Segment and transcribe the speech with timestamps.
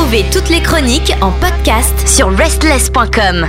[0.00, 3.44] Retrouvez toutes les chroniques en podcast sur restless.com.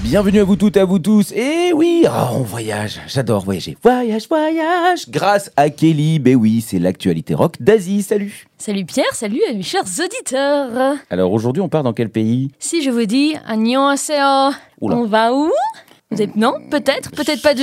[0.00, 1.32] Bienvenue à vous toutes et à vous tous.
[1.32, 3.00] Et oui, oh, on voyage.
[3.08, 3.76] J'adore voyager.
[3.82, 5.08] Voyage, voyage.
[5.08, 6.20] Grâce à Kelly.
[6.20, 8.04] Ben oui, c'est l'actualité rock d'Asie.
[8.04, 8.46] Salut.
[8.58, 10.98] Salut Pierre, salut à mes chers auditeurs.
[11.10, 12.52] Alors aujourd'hui, on part dans quel pays?
[12.60, 15.50] Si je vous dis annyeonghaseyo, on va où?
[16.36, 17.54] Non, peut-être, peut-être pas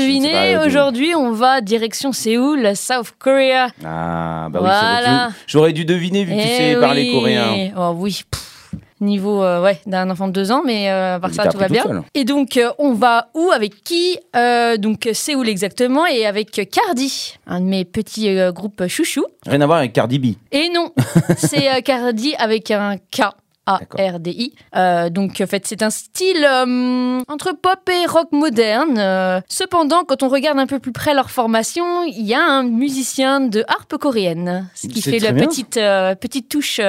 [0.55, 3.67] euh, Aujourd'hui, on va direction Séoul, South Korea.
[3.83, 5.29] Ah, bah oui, Voilà.
[5.29, 7.11] c'est- j'aurais dû deviner vu que tu Eh sais parler oui.
[7.13, 7.71] coréen.
[7.77, 8.21] Oh oui.
[8.29, 8.47] pff,
[8.99, 11.57] Niveau euh, ouais, d'un enfant de deux ans, mais euh, à part Il ça, tout
[11.57, 11.81] va bien.
[11.81, 12.03] seul.
[12.13, 17.33] Et donc, euh, on va où Avec qui Euh, Donc, Séoul exactement, et avec Cardi,
[17.47, 19.25] un de mes petits groupes chouchou.
[19.47, 20.35] Rien à voir avec Cardi B.
[20.51, 20.91] Et non,
[21.35, 23.23] c'est Cardi avec un K.
[23.75, 24.53] A-R-D-I.
[24.75, 28.97] Euh, donc, en fait, c'est un style euh, entre pop et rock moderne.
[28.97, 32.63] Euh, cependant, quand on regarde un peu plus près leur formation, il y a un
[32.63, 35.47] musicien de harpe coréenne, ce qui fait la bien.
[35.47, 36.79] petite, petite touche.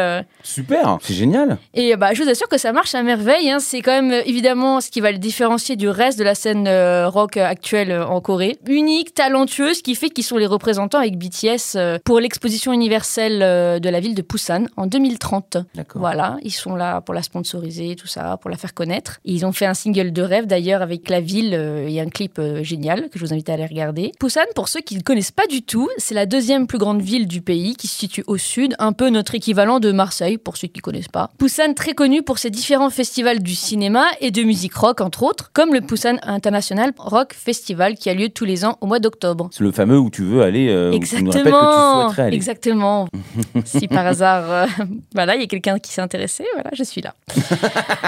[0.43, 1.59] Super, c'est génial.
[1.75, 3.51] et bah, je vous assure que ça marche à merveille.
[3.51, 3.59] hein.
[3.61, 6.69] C'est quand même évidemment ce qui va le différencier du reste de la scène
[7.07, 8.59] rock actuelle en Corée.
[8.67, 13.89] Unique, talentueux, ce qui fait qu'ils sont les représentants avec BTS pour l'exposition universelle de
[13.89, 15.59] la ville de Busan en 2030.
[15.75, 16.01] D'accord.
[16.01, 16.72] Voilà, ils sont
[17.05, 19.19] pour la sponsoriser, tout ça, pour la faire connaître.
[19.25, 22.09] Et ils ont fait un single de rêve d'ailleurs avec la ville euh, et un
[22.09, 24.13] clip euh, génial que je vous invite à aller regarder.
[24.21, 27.27] Busan, pour ceux qui ne connaissent pas du tout, c'est la deuxième plus grande ville
[27.27, 30.69] du pays qui se situe au sud, un peu notre équivalent de Marseille pour ceux
[30.69, 31.31] qui ne connaissent pas.
[31.39, 35.51] Busan, très connu pour ses différents festivals du cinéma et de musique rock entre autres,
[35.53, 39.49] comme le Busan International Rock Festival qui a lieu tous les ans au mois d'octobre.
[39.53, 42.23] C'est le fameux où tu veux aller, euh, où tu nous que tu Exactement, souhaiterais
[42.23, 42.37] aller.
[42.37, 43.09] exactement.
[43.65, 44.67] si par hasard, euh,
[45.15, 47.15] voilà, il y a quelqu'un qui s'est intéressé, voilà, je suis là.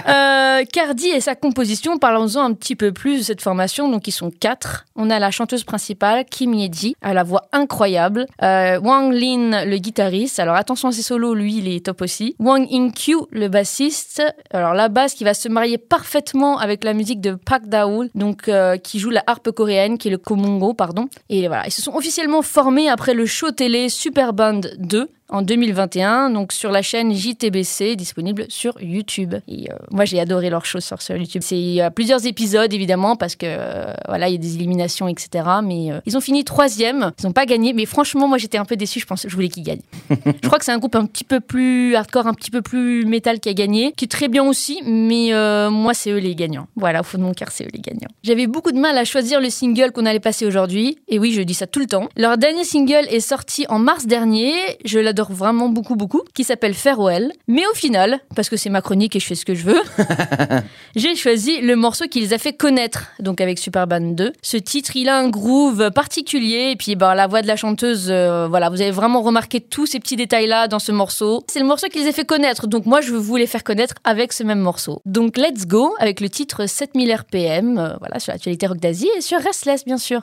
[0.06, 3.88] Euh, Cardi et sa composition, parlons-en un petit peu plus de cette formation.
[3.88, 4.84] Donc, ils sont quatre.
[4.96, 8.26] On a la chanteuse principale, Kim Ye-ji, à la voix incroyable.
[8.42, 10.38] Euh, Wang Lin, le guitariste.
[10.38, 12.36] Alors, attention à ses solos, lui, il est top aussi.
[12.38, 14.22] Wang In-kyu, le bassiste.
[14.52, 18.48] Alors, la basse qui va se marier parfaitement avec la musique de Park Daul, donc
[18.48, 21.08] euh, qui joue la harpe coréenne, qui est le komongo, pardon.
[21.30, 25.42] Et voilà, ils se sont officiellement formés après le show télé Super Band 2 en
[25.42, 29.34] 2021, donc sur la chaîne JTBC, disponible sur YouTube.
[29.48, 31.42] Et euh, moi, j'ai adoré leur show sur, sur YouTube.
[31.44, 35.08] C'est y a plusieurs épisodes, évidemment, parce que euh, voilà, il y a des éliminations,
[35.08, 35.44] etc.
[35.62, 37.12] Mais euh, ils ont fini troisième.
[37.18, 39.00] Ils n'ont pas gagné, mais franchement, moi, j'étais un peu déçue.
[39.00, 39.82] Je pense, je voulais qu'ils gagnent.
[40.10, 43.06] je crois que c'est un groupe un petit peu plus hardcore, un petit peu plus
[43.06, 45.30] métal qui a gagné, qui est très bien aussi, mais
[45.70, 46.66] moi, c'est eux les gagnants.
[46.76, 48.08] Voilà, au fond de mon cœur, c'est eux les gagnants.
[48.22, 51.42] J'avais beaucoup de mal à choisir le single qu'on allait passer aujourd'hui, et oui, je
[51.42, 52.08] dis ça tout le temps.
[52.16, 54.52] Leur dernier single est sorti en mars dernier.
[54.84, 57.32] Je l'adore vraiment beaucoup, beaucoup, qui s'appelle Farewell.
[57.46, 59.80] Mais au final, parce que c'est ma chronique et je fais ce que je veux,
[60.96, 64.32] j'ai choisi le morceau qui les a fait connaître, donc avec Superband 2.
[64.42, 68.08] Ce titre, il a un groove particulier, et puis bah, la voix de la chanteuse,
[68.10, 71.44] euh, voilà, vous avez vraiment remarqué tous ces petits détails-là dans ce morceau.
[71.48, 73.62] C'est le morceau qui les a fait connaître, donc moi je veux vous les faire
[73.62, 75.00] connaître avec ce même morceau.
[75.04, 79.20] Donc let's go avec le titre 7000 RPM, euh, voilà, sur l'actualité rock d'Asie et
[79.20, 80.22] sur Restless bien sûr.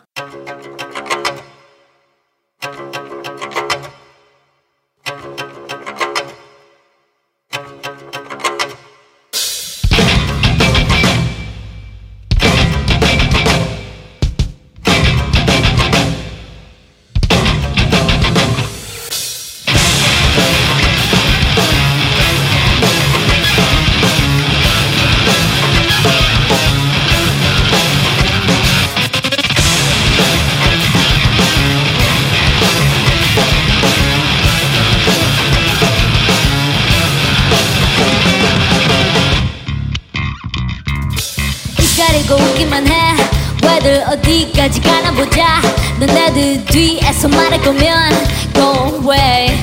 [43.91, 45.61] 왜들 어디까지 가나 보자
[45.99, 48.13] 너네들 뒤에서 말할 거면
[48.55, 49.59] go away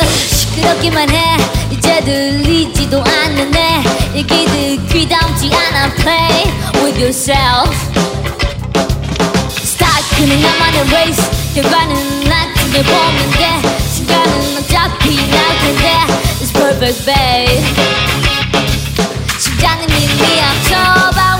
[0.00, 1.36] 으, 시끄럽기만 해
[1.70, 3.82] 이제 들리지도 않는 내
[4.14, 6.44] 얘기들 귀담지 않아 play
[6.76, 7.76] with yourself
[9.62, 11.24] 스타크는 나만의 race
[11.54, 13.60] 결과는 나중에 보면 돼
[13.94, 15.92] 시간은 어차피 날 텐데
[16.40, 17.64] It's perfect babe
[19.38, 21.31] 심장은 이미 앞서봐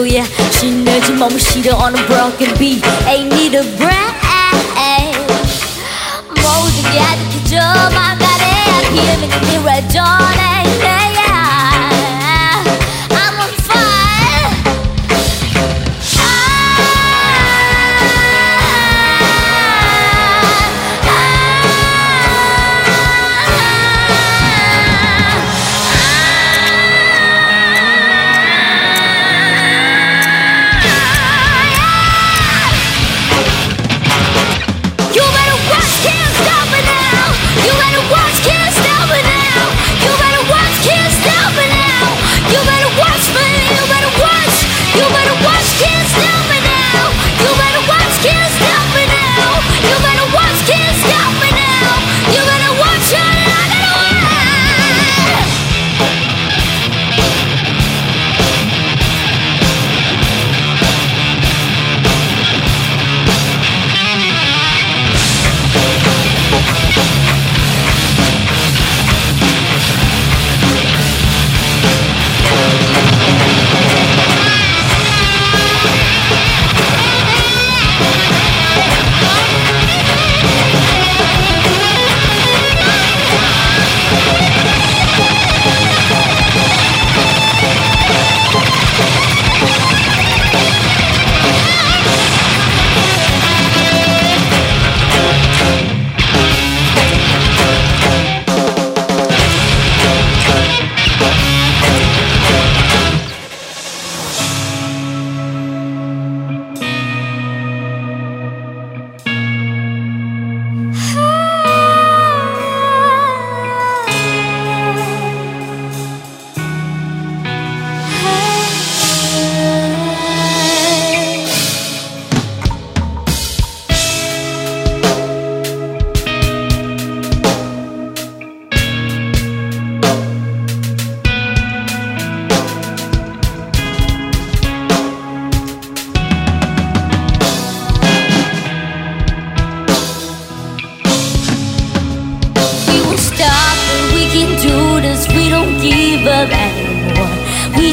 [0.00, 4.16] 또야 신내지 몸을 실어 on a broken beat Ain't need a break
[6.30, 7.56] 모든 게 아득해져
[7.92, 8.44] 막아내
[8.90, 10.69] 기름이 네 re전에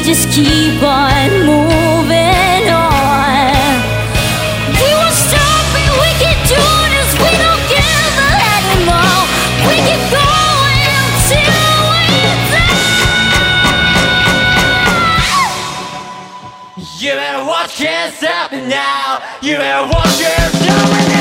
[0.09, 3.53] just keep on moving on.
[4.73, 6.57] We won't stop and we can do
[6.89, 7.13] this.
[7.21, 9.21] We don't give up anymore.
[9.69, 12.09] We keep going until we
[12.49, 12.73] die.
[16.97, 19.21] You better watch, it now.
[19.43, 21.18] You better watch, it now.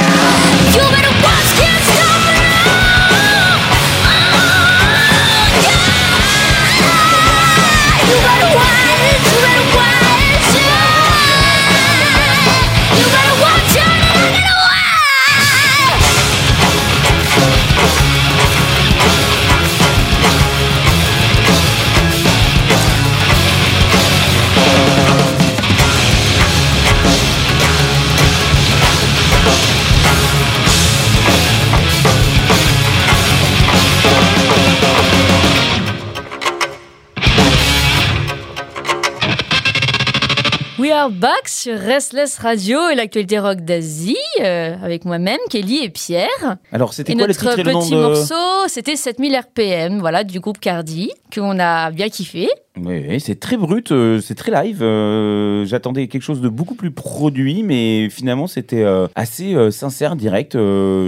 [40.78, 45.88] We are back sur Restless Radio et l'actualité rock d'Asie euh, avec moi-même, Kelly et
[45.88, 46.56] Pierre.
[46.70, 47.96] Alors, c'était quoi le notre titre et le nom petit de...
[47.96, 52.48] morceau, c'était 7000 RPM, voilà, du groupe Cardi, qu'on a bien kiffé.
[52.84, 54.78] Oui, c'est très brut, euh, c'est très live.
[54.82, 60.56] euh, J'attendais quelque chose de beaucoup plus produit, mais finalement c'était euh, assez sincère, direct.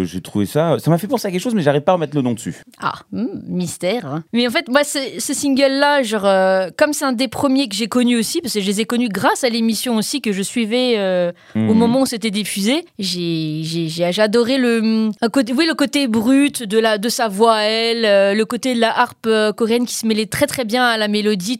[0.05, 0.77] J'ai trouvé ça.
[0.79, 2.57] Ça m'a fait penser à quelque chose, mais j'arrive pas à remettre le nom dessus.
[2.81, 4.07] Ah, hmm, mystère.
[4.07, 4.25] hein.
[4.33, 4.99] Mais en fait, moi, ce,
[5.33, 8.81] single-là, genre, comme c'est un des premiers que j'ai connu aussi, parce que je les
[8.81, 10.97] ai connus grâce à l'émission aussi que je suivais
[11.55, 11.75] au Mhm.
[11.75, 16.99] moment où c'était diffusé, j'ai adoré le, un côté, oui, le côté brut de, la,
[16.99, 20.47] de sa voix à elle, le côté de la harpe coréenne qui se mêlait très
[20.47, 21.60] très bien à la mélodie.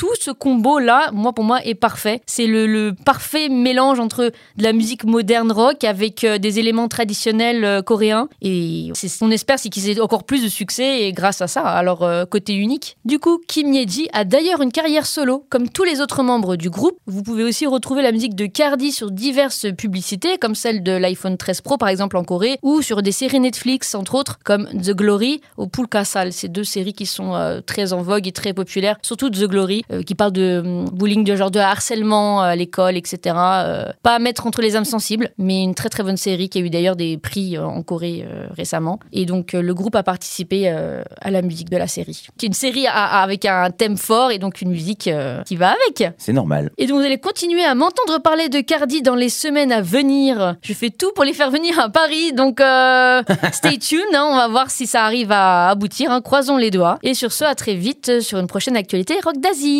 [0.00, 2.22] Tout ce combo-là, moi, pour moi, est parfait.
[2.24, 7.66] C'est le, parfait mélange entre de la musique moderne rock avec euh, des éléments traditionnels
[7.66, 8.30] euh, coréens.
[8.40, 11.82] Et c'est espère, c'est qu'ils aient encore plus de succès et grâce à ça, à
[11.82, 12.96] leur côté unique.
[13.04, 16.70] Du coup, Kim Ye-ji a d'ailleurs une carrière solo, comme tous les autres membres du
[16.70, 16.96] groupe.
[17.06, 21.36] Vous pouvez aussi retrouver la musique de Cardi sur diverses publicités, comme celle de l'iPhone
[21.36, 24.92] 13 Pro, par exemple, en Corée, ou sur des séries Netflix, entre autres, comme The
[24.92, 26.32] Glory ou Pulkasal.
[26.32, 29.84] Ces deux séries qui sont euh, très en vogue et très populaires, surtout The Glory.
[29.92, 33.18] Euh, qui parle de hum, bullying, de genre de harcèlement à l'école, etc.
[33.36, 36.58] Euh, pas à mettre entre les âmes sensibles, mais une très très bonne série qui
[36.58, 38.98] a eu d'ailleurs des prix euh, en Corée euh, récemment.
[39.12, 42.26] Et donc euh, le groupe a participé euh, à la musique de la série.
[42.38, 45.42] Qui est une série à- à- avec un thème fort et donc une musique euh,
[45.44, 46.12] qui va avec.
[46.18, 46.70] C'est normal.
[46.78, 50.56] Et donc vous allez continuer à m'entendre parler de Cardi dans les semaines à venir.
[50.62, 54.36] Je fais tout pour les faire venir à Paris, donc euh, stay tuned, hein, on
[54.36, 56.98] va voir si ça arrive à aboutir, hein, croisons les doigts.
[57.02, 59.79] Et sur ce, à très vite sur une prochaine actualité Rock d'Asie.